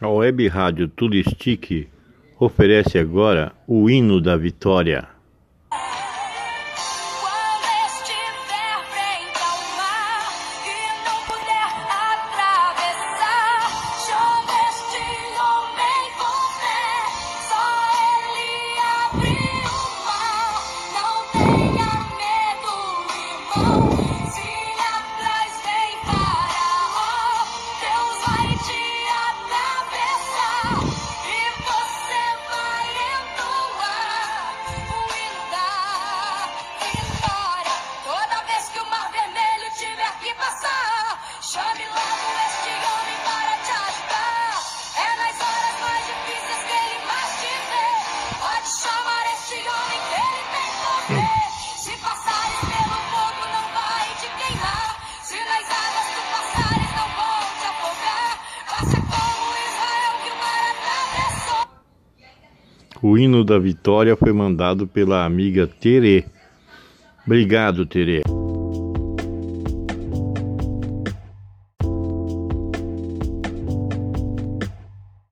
A 0.00 0.08
Web 0.08 0.48
Rádio 0.48 0.88
Turistique 0.88 1.88
oferece 2.40 2.98
agora 2.98 3.52
o 3.66 3.88
hino 3.88 4.20
da 4.20 4.36
vitória. 4.36 5.13
O 63.06 63.18
hino 63.18 63.44
da 63.44 63.58
vitória 63.58 64.16
foi 64.16 64.32
mandado 64.32 64.86
pela 64.86 65.26
amiga 65.26 65.66
Tere. 65.66 66.24
Obrigado, 67.26 67.84
Tere. 67.84 68.22